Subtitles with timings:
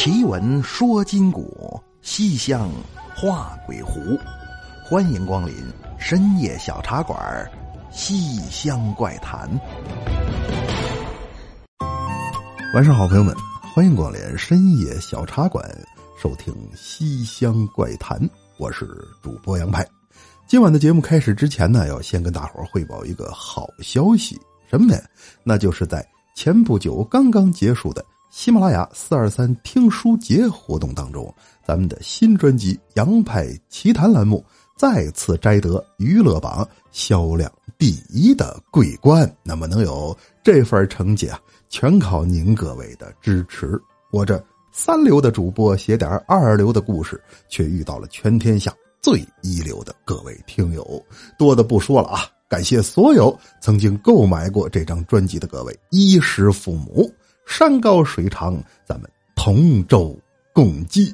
[0.00, 2.70] 奇闻说今古，西厢
[3.16, 4.16] 画鬼狐。
[4.84, 5.52] 欢迎光临
[5.98, 7.18] 深夜小茶馆，
[7.92, 9.50] 《西厢怪谈》。
[12.72, 13.34] 晚上好，朋友们，
[13.74, 15.68] 欢迎光临深夜小茶馆，
[16.16, 18.16] 收听《西厢怪谈》。
[18.56, 18.86] 我是
[19.20, 19.84] 主播杨派。
[20.46, 24.40] 今晚的节目开始之前呢，要先跟大伙汇报一个好消息，
[24.70, 24.96] 什么呢？
[25.42, 28.04] 那就是在前不久刚刚结束的。
[28.30, 31.34] 喜马拉雅四二三听书节活动当中，
[31.66, 34.44] 咱们的新专辑《杨派奇谈》栏目
[34.76, 39.34] 再次摘得娱乐榜销量第一的桂冠。
[39.42, 41.40] 那么能有这份成绩啊，
[41.70, 43.80] 全靠您各位的支持。
[44.12, 47.18] 我这三流的主播写点二流的故事，
[47.48, 51.02] 却遇到了全天下最一流的各位听友，
[51.38, 52.20] 多的不说了啊！
[52.46, 57.10] 感谢所有曾经购买过这张专辑的各位衣食父母。
[57.48, 60.16] 山高水长，咱们同舟
[60.52, 61.12] 共济。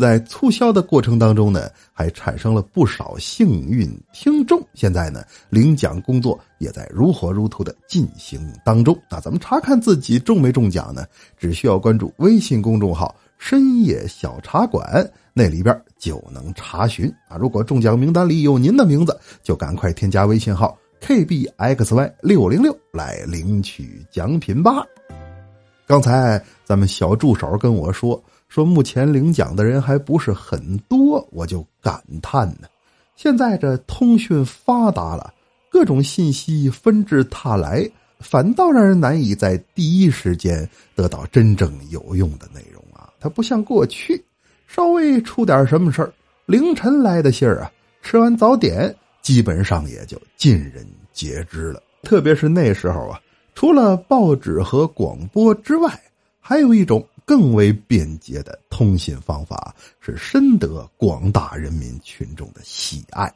[0.00, 4.60] 在促销的过程当中呢，还产生了不少幸运听众。
[4.74, 8.98] 现在呢，领奖工作也在如火如荼的进行当中。
[9.08, 11.04] 那咱们查看自己中没中奖呢？
[11.38, 17.36] 只需要关注微信公众号“深夜小茶馆”，那里边就能查询啊。
[17.36, 24.82] 如果中奖名单里有您的名字，就赶快添加微信号 kbxy 六零六来领取奖品吧。
[25.88, 32.68] 刚才咱们小助手跟我说说，目前领奖的人还不是很多，我就感叹呢。
[33.16, 35.32] 现在这通讯发达了，
[35.70, 43.08] 各种信息纷至沓来，反倒让人难以在第一时间得到真正有用的内容啊。
[43.18, 44.22] 它不像过去，
[44.66, 46.12] 稍微出点什么事儿，
[46.44, 47.72] 凌晨来的信儿啊，
[48.02, 51.82] 吃完早点基本上也就尽人皆知了。
[52.02, 53.18] 特别是那时候啊。
[53.58, 56.00] 除了报纸和广播之外，
[56.38, 63.26] 还有一种更为便捷的通信方法，是深得广大人民群众的喜爱。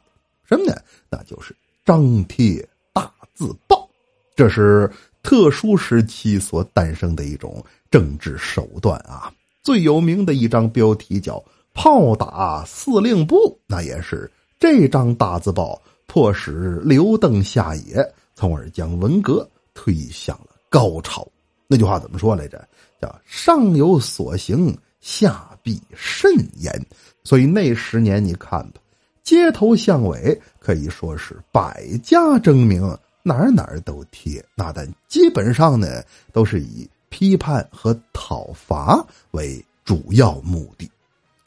[0.45, 0.77] 什么呢？
[1.09, 1.53] 那就是
[1.83, 3.85] 张贴大字报。
[4.33, 4.89] 这是
[5.21, 7.61] 特殊时期所诞生的一种
[7.91, 9.29] 政治手段啊！
[9.61, 11.43] 最有名的一张标题叫
[11.75, 13.35] “炮打司令部”，
[13.67, 19.45] 那也是这张大字报迫使刘邓下野，从而将文革。
[19.73, 21.27] 推向了高潮。
[21.67, 22.67] 那句话怎么说来着？
[23.01, 26.85] 叫“上有所行，下必甚焉”。
[27.23, 28.81] 所以那十年你看吧，
[29.23, 32.81] 街头巷尾可以说是百家争鸣，
[33.23, 34.43] 哪儿哪儿都贴。
[34.55, 40.89] 那但基本上呢，都是以批判和讨伐为主要目的。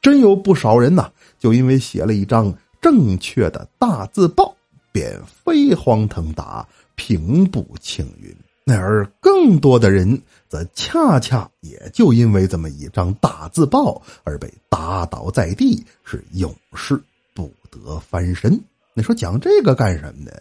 [0.03, 4.55] 真有不少人呐，就因为写了一张正确的大字报，
[4.93, 6.67] 便飞黄腾达。
[6.97, 8.35] 平步青云，
[8.65, 17.01] 那而更多的人则恰恰也就因为这么一张大字报而被打倒在地，是永世
[17.35, 18.61] 不得翻身。
[18.95, 20.33] 你说讲这个干什么呢？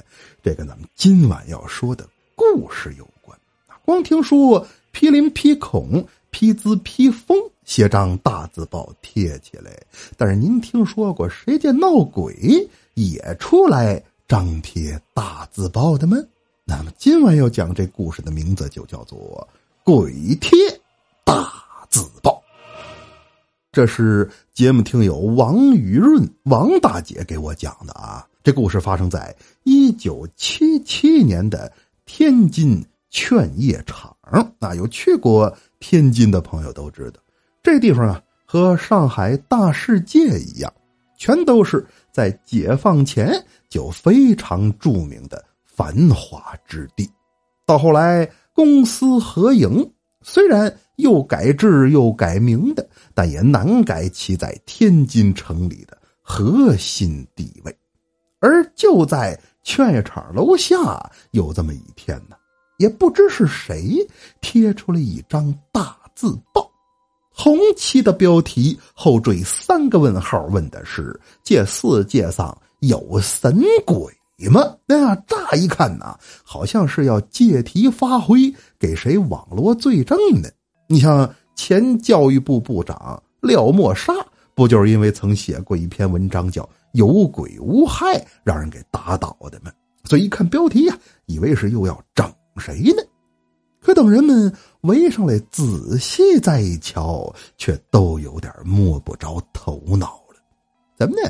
[0.42, 3.38] 这跟咱们今晚要说的故事有关。
[3.84, 9.72] 光听说批林批孔批字批风写张大字报贴起来，
[10.18, 12.36] 但是您听说过谁家闹鬼
[12.94, 16.18] 也出来张贴大字报的吗？
[16.68, 19.48] 那么今晚要讲这故事的名字就叫做
[19.84, 20.58] 《鬼贴
[21.24, 21.48] 大
[21.92, 22.32] 字报》。
[23.72, 28.26] 这是节目听友王雨润王大姐给我讲的啊。
[28.44, 31.72] 这故事发生在一九七七年的
[32.04, 34.16] 天津劝业场。
[34.58, 37.20] 那有去过天津的朋友都知道，
[37.62, 40.74] 这地方啊和上海大世界一样，
[41.16, 43.32] 全都是在解放前
[43.70, 45.46] 就非常著名的。
[45.76, 47.10] 繁华之地，
[47.66, 49.92] 到后来公私合营，
[50.22, 57.78] 虽然又改制又改名的，但也难改其在天津城里的核心地位。
[58.40, 62.36] 而就在劝业场楼下，有这么一天呢，
[62.78, 63.98] 也不知是谁
[64.40, 66.70] 贴出了一张大字报，
[67.32, 74.14] 红旗的标题后缀三个问号，问的是：这世界上有神鬼？
[74.38, 80.50] 你们那样乍一看呐，好像是要借题发挥，给谁网罗罪证呢？
[80.90, 84.14] 你像前教育部部长廖沫沙，
[84.54, 89.72] 不就是因为曾写过一篇文章叫《有鬼无害》，让人给打倒的吗？
[90.04, 90.98] 所以一看标题呀，
[91.28, 93.02] 以为是又要整谁呢？
[93.82, 100.36] 可等人们围上来仔细再一瞧，却都有点摸不着头脑了。
[100.98, 101.30] 怎么呢？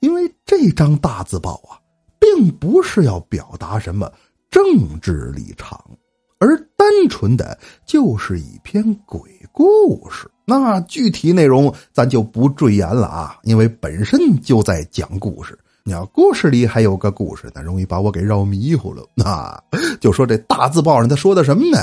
[0.00, 1.76] 因为这张大字报啊。
[2.36, 4.12] 并不是要表达什么
[4.50, 4.62] 政
[5.00, 5.82] 治立场，
[6.38, 9.20] 而单纯的就是一篇鬼
[9.52, 10.28] 故事。
[10.44, 15.58] 那具体内容咱就不赘言了啊，因为本身就在讲故事。
[15.84, 19.02] 你要故事里还有个故事，那容易把我给绕迷糊了。
[19.14, 19.58] 那
[20.00, 21.78] 就说这大字报上他说的什么呢？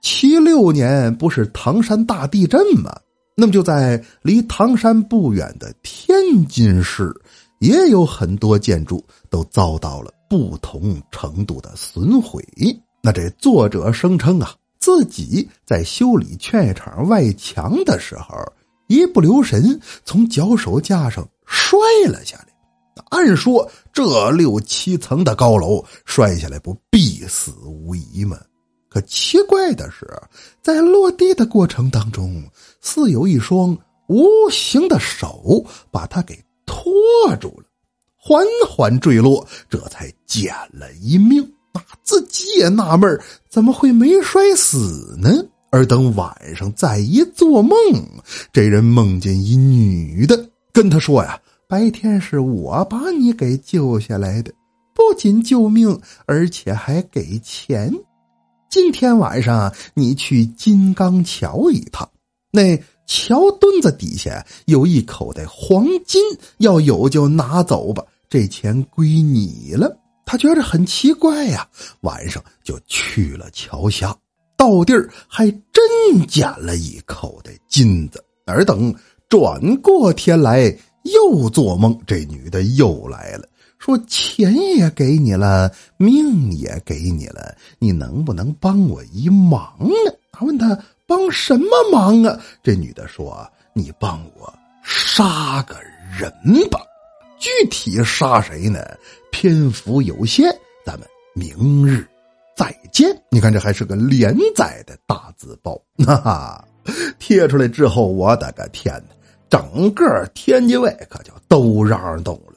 [0.00, 2.94] 七六年不是唐山大地震吗？
[3.36, 6.14] 那么就在离唐山不远的天
[6.48, 7.14] 津市，
[7.58, 12.44] 也有很多建筑都遭到了不同程度的损毁。
[13.02, 14.54] 那这作者声称啊。
[14.80, 18.36] 自己在修理劝业场外墙的时候，
[18.86, 21.76] 一不留神从脚手架上摔
[22.06, 22.46] 了下来。
[23.10, 28.38] 按说这六七层的高楼摔下来不必死无疑吗？
[28.88, 30.06] 可奇怪的是，
[30.62, 32.42] 在落地的过程当中，
[32.80, 33.76] 似有一双
[34.06, 36.92] 无形的手把他给拖
[37.40, 37.64] 住了，
[38.16, 41.42] 缓缓坠落，这才捡了一命。
[41.74, 45.30] 那自己也纳闷怎么会没摔死呢？
[45.70, 47.76] 而等晚上再一做梦，
[48.52, 51.38] 这人梦见一女的跟他说呀
[51.68, 54.50] ：“白天是我把你给救下来的，
[54.94, 57.92] 不仅救命，而且还给钱。
[58.70, 62.08] 今天晚上你去金刚桥一趟，
[62.50, 62.74] 那
[63.08, 66.22] 桥墩子底下有一口袋黄金，
[66.58, 71.66] 要有就拿走吧，这钱归你了。”他觉着很奇怪呀，
[72.02, 74.14] 晚上就去了桥下，
[74.58, 78.22] 到地儿还真捡了一口袋金子。
[78.44, 78.94] 而等
[79.26, 80.64] 转过天来，
[81.04, 90.12] 又做梦，这女的又来了，说钱也给你了，命也给你了，你能不能帮我一忙呢？
[90.30, 90.78] 他问他
[91.08, 92.38] 帮什么忙啊？
[92.62, 94.52] 这女的说：“你帮我
[94.84, 95.74] 杀个
[96.20, 96.30] 人
[96.68, 96.78] 吧。”
[97.40, 98.84] 具体杀谁呢？
[99.30, 102.06] 篇幅有限，咱们明日
[102.54, 103.08] 再见。
[103.30, 106.64] 你看，这还是个连载的大字报，哈哈！
[107.18, 109.14] 贴出来之后，我的个天哪！
[109.48, 112.52] 整个天津卫可就都嚷动了，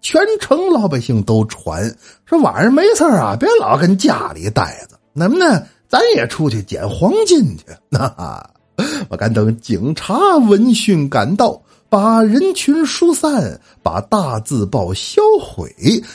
[0.00, 1.82] 全城老百姓都传
[2.24, 7.64] 说晚上没事啊，别老跟家里待着，能不能咱也出去捡黄金去？
[7.90, 8.50] 哈哈！
[9.08, 10.14] 我敢等警察
[10.48, 11.60] 闻讯赶到。
[11.88, 15.72] 把人群疏散，把大字报销毁，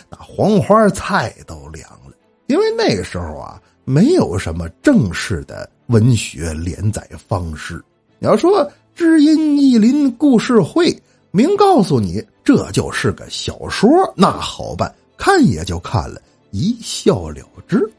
[0.09, 2.11] 那黄花菜都凉了。
[2.47, 7.81] 因为那个时候啊，没有什么正式的文学连载方式。
[8.19, 10.93] 你要说知音意林故事会，
[11.31, 16.21] 明告诉你这就是个小说，那好办，看也就看了
[16.51, 17.89] 一笑了之。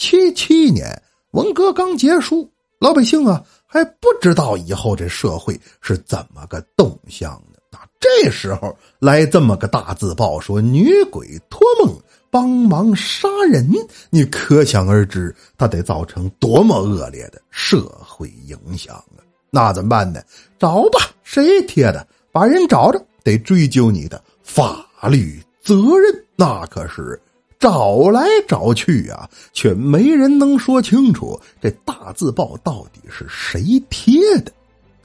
[0.00, 1.02] 七七年
[1.32, 3.44] 文革刚结束，老百姓啊。
[3.66, 7.86] 还不知道以后这社会是怎么个动向呢啊！
[8.00, 11.94] 这时候来这么个大字报，说女鬼托梦
[12.30, 13.70] 帮忙杀人，
[14.08, 19.22] 你可想而知，它得造成多么恶劣的社会影响啊！
[19.50, 20.20] 那怎么办呢？
[20.58, 22.04] 找吧，谁贴的？
[22.32, 26.24] 把人找着，得追究你的法律责任。
[26.34, 27.20] 那可是。
[27.60, 34.50] 找来找去啊，却没人能说清楚这大字报到底是谁贴的。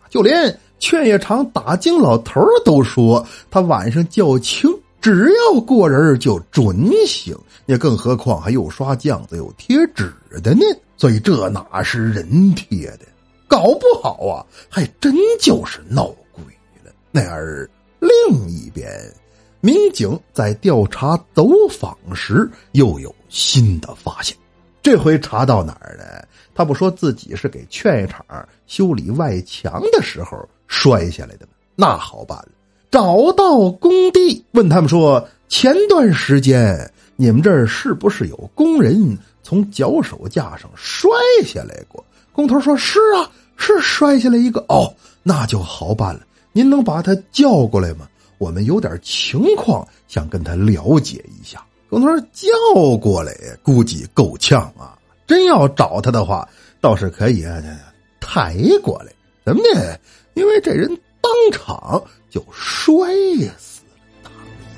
[0.10, 4.72] 就连劝业场打更老头都说，他晚上叫轻，
[5.02, 7.38] 只要过人就准醒。
[7.66, 10.62] 也更何况还有刷浆子、有贴纸的呢。
[10.96, 13.00] 所以这哪是人贴的？
[13.48, 16.42] 搞不好啊，还真就是闹鬼
[16.85, 16.92] 了。
[17.12, 17.69] 那而
[18.00, 18.90] 另一边。
[19.66, 24.38] 民警在调查走访时，又有新的发现。
[24.84, 26.04] 这回查到哪儿呢？
[26.54, 28.24] 他不说自己是给劝业场
[28.68, 31.54] 修理外墙的时候摔下来的吗？
[31.76, 32.50] 那好办了，
[32.92, 41.10] 找到工地，问他们说：前段时间你们这儿是不是有工人从脚手架上摔
[41.44, 42.06] 下来过？
[42.31, 44.64] 工头说是啊，是摔下来一个。
[44.69, 44.94] 哦，
[45.24, 46.22] 那就好办了。
[46.52, 48.07] 您能把他叫过来吗？
[48.37, 54.97] 我们有点情况想跟他了解一下，工头叫过来，估计够呛啊！
[55.27, 56.47] 真要找他的话，
[56.80, 57.45] 倒是可以
[58.19, 59.11] 抬过来。
[59.45, 59.97] 怎么呢？
[60.33, 60.87] 因为这人
[61.21, 63.07] 当场就摔
[63.57, 64.31] 死了。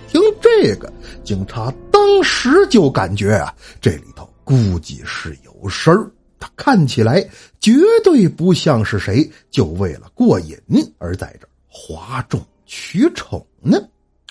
[0.08, 0.92] 听这个，
[1.24, 6.10] 警察当时就感觉啊，这里头估计是有事儿。
[6.40, 7.28] 他看起来
[7.60, 7.74] 绝
[8.04, 10.56] 对不像是谁就为了过瘾
[11.00, 12.40] 而在这哗众。
[12.68, 13.80] 取宠呢？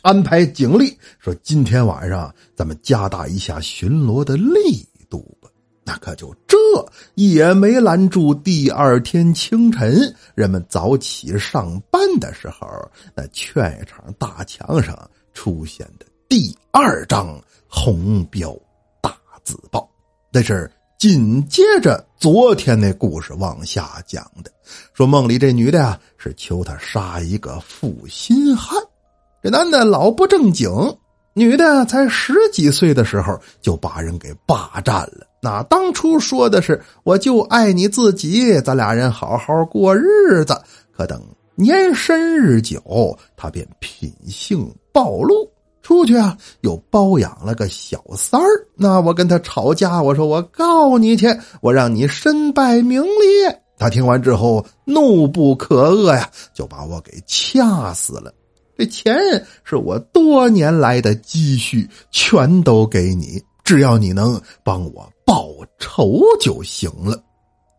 [0.02, 5.50] 安排警力说：“今天晚上咱们加大一下巡逻的力度吧。”
[5.85, 6.57] 那可就这
[7.14, 8.35] 也没拦住。
[8.35, 12.66] 第二天清晨，人们早起上班的时候，
[13.14, 18.57] 那劝业场大墙上出现的第二张红标
[19.00, 19.88] 大字报，
[20.33, 24.50] 那是紧接着昨天那故事往下讲的，
[24.95, 28.83] 说梦里这女的呀是求他杀一个负心汉，
[29.43, 30.71] 这男的老不正经，
[31.35, 35.26] 女的才十几岁的时候就把人给霸占了。
[35.43, 40.59] 那当初说的是我就爱你自己，咱俩人好好过日子。
[40.97, 41.23] 可等
[41.55, 45.47] 年深日久，他便品性暴露。
[45.87, 48.49] 出去啊，又包养了个小三儿。
[48.75, 51.28] 那我跟他吵架，我说我告你去，
[51.61, 53.62] 我让你身败名裂。
[53.78, 58.35] 他听完之后怒不可遏呀，就把我给掐死了。
[58.76, 59.16] 这钱
[59.62, 67.23] 是我多年来的积蓄，全都给你，只要你能帮我报仇就行了。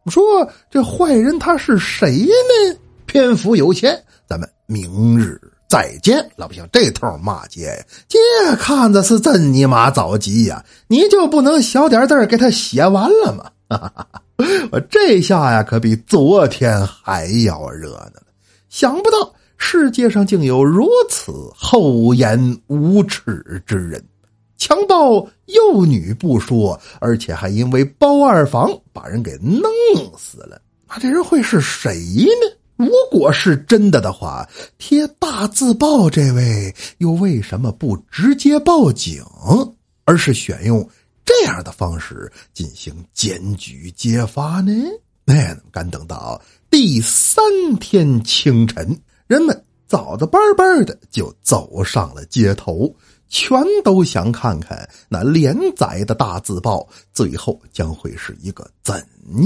[0.05, 2.79] 说这坏人他是谁呢？
[3.05, 5.37] 篇幅有限，咱们明日。
[5.67, 10.63] 再见，老百姓这头骂街呀，这看着是真尼玛着急呀！
[10.87, 13.51] 你就不能小点字给他写完了吗？
[14.71, 18.27] 我这下呀，可比昨天还要热闹了。
[18.69, 24.01] 想不到世界上竟有如此厚颜无耻之人，
[24.57, 29.61] 强暴幼女不说，而且还因为包二房把人给弄
[30.17, 30.61] 死了。
[30.87, 32.57] 那这人会是谁呢？
[32.77, 39.23] 如果是真的的话，贴大字报这位又为什么不直接报警，
[40.05, 40.87] 而是选用
[41.25, 44.71] 这样的方式进行检举揭发呢？
[45.25, 47.43] 那，敢等到第三
[47.81, 52.95] 天清晨，人们早早班班的就走上了街头。
[53.29, 58.95] 全都想看看那连载的大字报最后将会是一个怎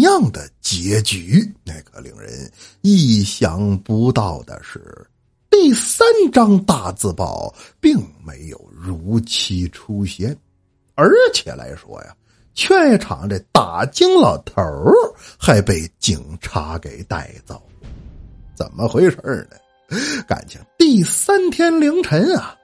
[0.02, 1.44] 样的结局。
[1.64, 5.06] 那个令人意想不到的是，
[5.50, 10.38] 第三张大字报并没有如期出现，
[10.96, 12.16] 而且来说呀，
[12.54, 14.62] 劝业场这大金老头
[15.40, 17.62] 还被警察给带走，
[18.56, 19.58] 怎么回事呢？
[20.28, 22.56] 感情第三天凌晨啊。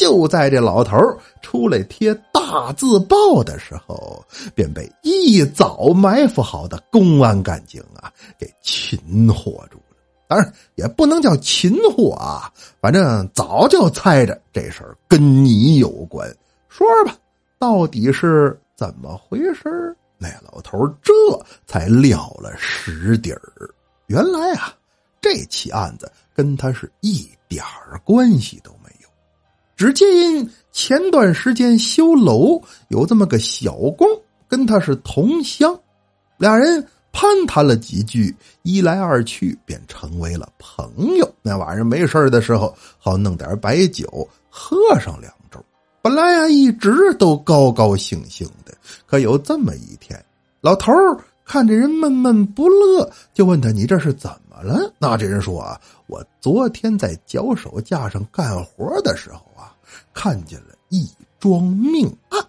[0.00, 0.96] 就在这老头
[1.42, 8.98] 出来贴大字报的时候，便被一早埋伏好的公安干警啊给擒
[9.30, 9.96] 获住了。
[10.26, 16.26] 当然也不能叫擒获啊，反正早就猜着这事儿跟你有关。
[16.70, 17.14] 说吧，
[17.58, 21.12] 到底是怎么回事那老头这
[21.66, 23.42] 才撂了实底儿。
[24.06, 24.72] 原来啊，
[25.20, 27.62] 这起案子跟他是一点
[28.02, 28.70] 关系都。
[29.80, 30.06] 只见
[30.70, 34.06] 前段时间修楼有这么个小工，
[34.46, 35.74] 跟他是同乡，
[36.36, 41.26] 俩人攀谈了几句，一来二去便成为了朋友。
[41.40, 45.58] 那晚上没事的时候，好弄点白酒喝上两盅。
[46.02, 48.74] 本来呀，一直都高高兴兴的，
[49.06, 50.22] 可有这么一天，
[50.60, 50.92] 老头
[51.42, 54.30] 看这人闷闷不乐，就问他：“你这是怎
[54.62, 59.74] 了？”那这人说：“啊，我昨天在脚手架上干活的时候啊。”
[60.14, 61.08] 看见了一
[61.40, 62.40] 桩命案，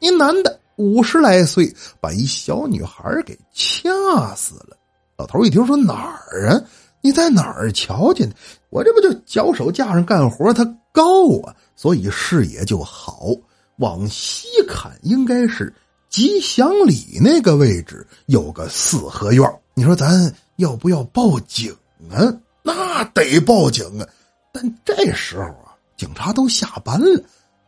[0.00, 4.76] 一男的五十来岁，把一小女孩给掐死了。
[5.16, 6.60] 老头一听说哪儿啊？
[7.00, 8.34] 你在哪儿瞧见的？
[8.70, 13.28] 我这不就脚手架上干活，他高啊，所以视野就好。
[13.76, 15.72] 往西看，应该是
[16.08, 19.48] 吉祥里那个位置有个四合院。
[19.74, 21.74] 你说咱要不要报警
[22.10, 22.32] 啊？
[22.62, 24.06] 那得报警啊！
[24.52, 25.72] 但这时候啊。
[25.94, 27.22] 警察都下班了，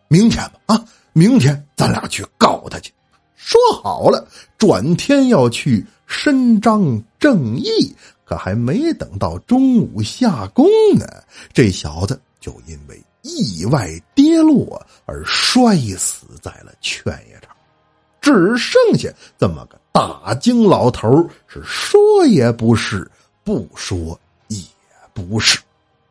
[0.09, 0.85] 明天吧啊！
[1.13, 2.93] 明天咱俩去告他去。
[3.37, 4.27] 说好了，
[4.59, 7.95] 转天要去伸张正义。
[8.25, 10.67] 可还没等到中午下工
[10.99, 11.07] 呢，
[11.53, 17.55] 这小子就因为意外跌落而摔死在了劝业场，
[18.21, 19.09] 只剩下
[19.39, 21.09] 这么个大惊老头
[21.47, 23.09] 是说也不是，
[23.45, 24.59] 不说也
[25.13, 25.57] 不是。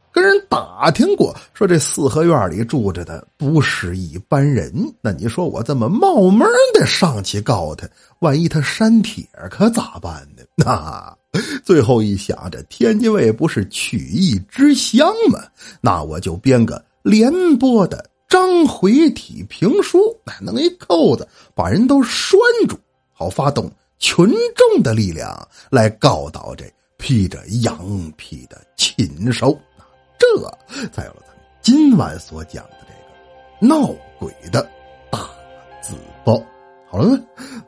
[0.09, 4.71] 跟人打听过，说这四合院里住着的不是一般人。
[5.01, 7.85] 那你说我这么冒昧的上去告他，
[8.19, 10.43] 万一他删帖可咋办呢？
[10.55, 11.13] 那
[11.65, 15.41] 最后一想，这天津卫不是曲艺之乡吗？
[15.81, 19.99] 那我就编个连播的章回体评书，
[20.39, 22.79] 弄一扣子把人都拴住，
[23.13, 26.65] 好发动群众的力量来告倒这
[26.97, 29.57] 披着羊皮的禽兽。
[30.17, 30.27] 这
[30.91, 32.93] 才有了咱们今晚所讲的这
[33.61, 33.87] 个闹
[34.19, 34.67] 鬼的
[35.11, 35.19] 大
[35.81, 36.41] 字报。
[36.89, 37.19] 好了，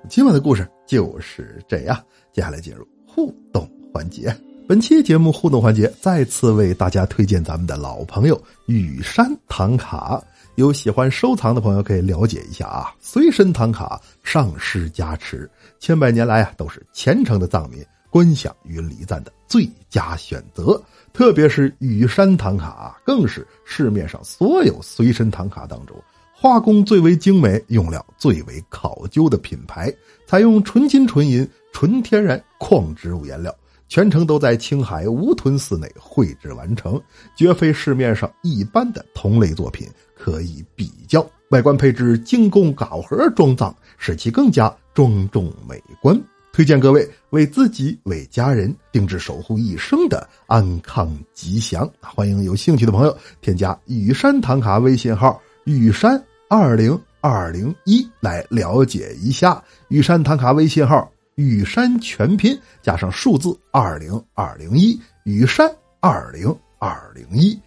[0.09, 1.97] 今晚的故事就是这样。
[2.31, 4.35] 接下来进入互动环节。
[4.67, 10.23] 本期节目互动环节再次为大家推荐咱们的老朋友雨山唐卡。
[10.55, 20.81] 有喜欢收藏的朋友可以了解一下啊，随身唐卡上师加持，千百年来啊都是虔诚的藏民观想与礼赞的最佳选择。
[21.11, 25.95] 特别是雨山唐卡，更是市面上所有随身唐卡当中
[26.33, 29.93] 画工最为精美、用料最为考究的品牌。
[30.25, 33.53] 采用纯金纯银、纯天然矿植物颜料。
[33.87, 36.99] 全程都在青海乌屯寺内绘制完成，
[37.37, 41.25] 绝非市面上一般的同类作品可以比较。
[41.49, 46.19] 外观配置精工高盒装藏，使其更加庄重美观。
[46.51, 51.89] 推荐各位为自己、为家人定制守护一生的安康吉祥。
[51.99, 61.11] 欢迎有兴趣的朋友添加雨山唐卡微信号“雨山二零二零一”来了解一下雨山唐卡微信号。
[61.35, 65.69] 雨山全拼加上数字二零二零一，雨山
[65.99, 66.47] 二零
[66.79, 67.59] 二零一，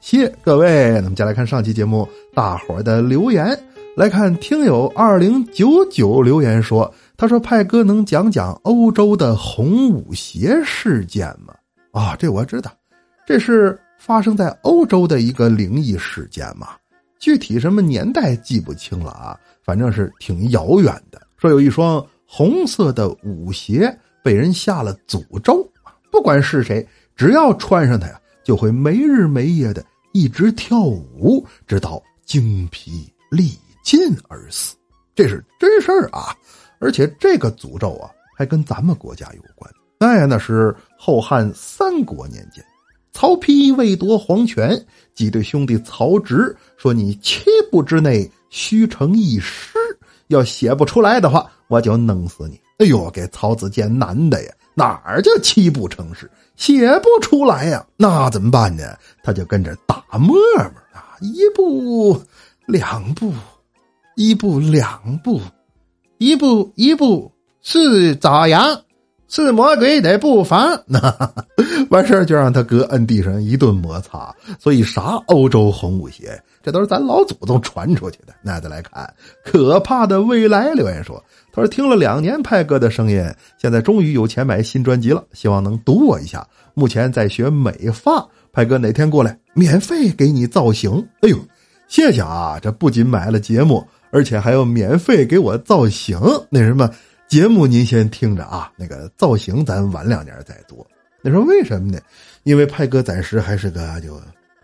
[0.00, 1.00] 谢各位。
[1.02, 3.58] 那么，接下来看上期节目大伙的留言，
[3.96, 11.54] 来看听友二零九九留言说：“他说派哥能讲讲欧洲的红舞鞋事件吗？”
[11.92, 12.70] 啊，这我知道，
[13.26, 16.68] 这是发生在欧洲的一个灵异事件嘛。
[17.18, 21.20] 具体什么年代记不清了啊，反正是挺遥远的。
[21.36, 22.04] 说有一双。
[22.32, 23.92] 红色的舞鞋
[24.22, 25.68] 被人下了诅咒
[26.12, 34.74] 不管是谁，只要穿上它呀，就会没日没夜的一直跳舞，直到精疲力尽而死。
[35.14, 36.34] 这是真事儿啊！
[36.78, 39.70] 而且这个诅咒啊，还跟咱们国家有关。
[39.98, 42.64] 哎，那是后汉三国年间，
[43.12, 44.82] 曹丕为夺皇权，
[45.14, 49.74] 几对兄弟曹植说：“你七步之内须成一诗。”
[50.28, 52.58] 要写不出来的话，我就弄死你！
[52.78, 54.52] 哎呦，给曹子建难的呀！
[54.80, 56.30] 哪儿叫七步成诗？
[56.56, 57.84] 写不出来呀？
[57.98, 58.82] 那怎么办呢？
[59.22, 62.18] 他就跟着打沫沫啊，一步
[62.64, 63.30] 两步，
[64.16, 65.38] 一步两步，
[66.16, 68.66] 一步一步是爪牙？
[69.28, 70.82] 是魔鬼的步伐。
[71.90, 74.34] 完事儿就让他哥摁地上一顿摩擦。
[74.58, 76.42] 所以啥欧洲红舞鞋？
[76.62, 78.34] 这都是咱老祖宗传出去的。
[78.42, 79.12] 那再来看
[79.44, 83.24] 可怕的未来留言说：“他说听了两年派哥的声音，
[83.58, 86.46] 现在终于有钱买新专辑了，希望能读我一下。
[86.74, 90.90] 目前在学美发，派哥哪天过来免费给你造型？
[91.22, 91.38] 哎呦，
[91.88, 92.58] 谢谢啊！
[92.60, 96.20] 这不仅买了节目，而且还要免费给我造型。
[96.48, 96.90] 那什么
[97.28, 100.86] 节目您先听着啊，那个造型咱晚两年再做。
[101.22, 101.98] 你说为什么呢？
[102.44, 104.20] 因为派哥暂时还是个就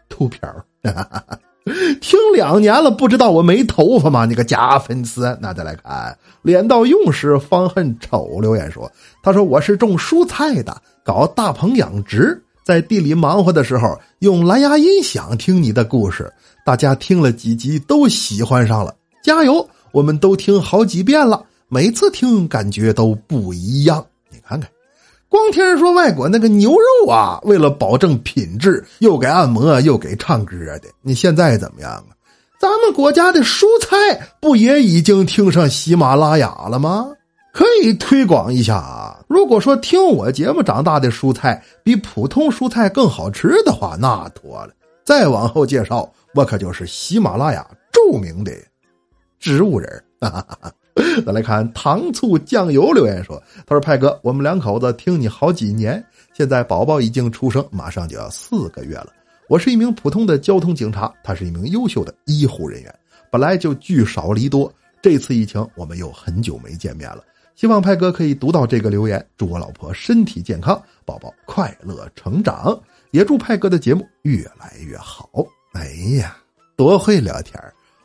[0.08, 0.48] 秃瓢。”
[0.82, 1.38] 哈哈哈哈
[2.00, 4.24] 听两年了，不知道我没头发吗？
[4.24, 5.36] 你个假粉丝！
[5.42, 8.38] 那再来看，脸到用时方恨丑。
[8.40, 16.32] 留言说：“他说我是种蔬菜的，搞大棚养殖，在地里忙活的时候，用蓝牙音响听你的故事。
[16.64, 19.68] 大家听了几集都喜欢上了，加油！
[19.90, 24.06] 我们都听好几遍了，每次听感觉都不一样。
[24.30, 24.70] 你看看。”
[25.36, 30.84] 光听说外国那个牛肉啊，为了保证品质，又给按摩又给唱歌的。
[31.02, 32.16] 你现在怎么样啊？
[32.58, 37.08] 咱们国家的蔬菜不也已经听上喜马拉雅了吗？
[37.52, 39.20] 可以推广一下啊！
[39.28, 44.70] 如果说听我节目长大的蔬菜比普通蔬菜更好吃的话，那妥了。
[45.04, 48.52] 再往后介绍，我可就是喜马拉雅著名的
[49.38, 50.02] 植物人。
[50.18, 50.72] 哈哈哈。
[51.26, 59.12] 再来看糖醋酱油留言说：“他说派哥，我们两口子听你好几年，现在宝宝已经出生，马上就要四个月了。
[59.46, 62.94] 我是一名普通的交通警察，他是一名优秀的医护人员，
[63.30, 64.72] 本来就聚少离多。
[65.02, 67.22] 这次疫情，我们又很久没见面了。
[67.54, 72.78] 希望派哥可以读到这个留言，祝我老婆身体健康，宝宝快乐成长，
[73.10, 75.28] 也祝派哥的节目越来越好。
[75.74, 76.38] 哎呀，
[76.74, 77.62] 多会聊天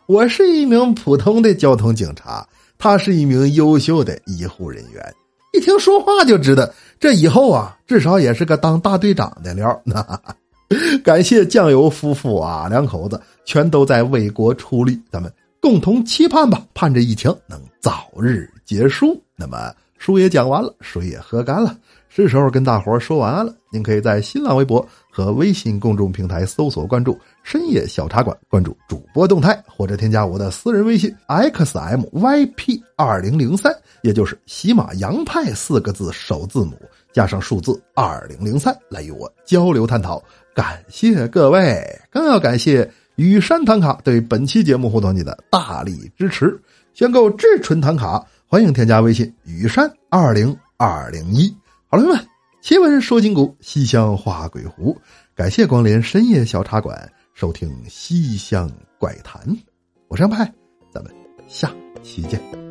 [0.08, 2.46] 我是一名普通的交通警察。”
[2.82, 5.13] 他是一名优秀的医护人员，
[5.54, 6.67] 一听说话就知道，
[7.00, 9.70] 这以后啊，至少也是个当大队长的料。
[9.94, 10.36] 哈 哈
[11.04, 19.22] 感谢酱油夫妇啊，两口子全都在为国出力，咱们共同期盼吧，盼着疫情能早日结束。
[19.36, 21.78] 那么书也讲完了，水也喝干了，
[22.10, 23.54] 是时候跟大伙说晚安了。
[23.72, 27.19] 您可以在新浪微博和微信公众平台搜索关注。
[27.43, 36.74] 深夜小茶馆，关注主播动态，或者添加我的私人微信 xmyp 二零零三，也就是喜马洋派四个字首字母
[37.12, 40.24] 加上数字二零零三，来与我交流探讨。
[40.54, 46.60] 感谢各位，更要感谢雨山唐卡对本期节目互动你的大力支持。
[46.93, 51.50] 选购至纯唐卡，欢迎添加微信雨山二零二零一。
[51.88, 52.31] 好了，朋友们。
[52.62, 54.95] 奇闻说今古，西厢画鬼狐。
[55.34, 59.41] 感谢光临深夜小茶馆，收听西厢怪谈。
[60.08, 60.54] 我是杨派，
[60.91, 61.12] 咱们
[61.47, 62.71] 下期见。